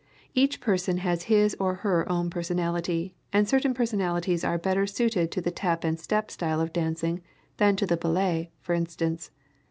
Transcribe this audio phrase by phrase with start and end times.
[0.33, 5.41] Each person has his or her own personality, and certain personalities are better suited to
[5.41, 7.21] the Tap and Step style of dancing
[7.57, 9.29] than to the Ballet, for instance.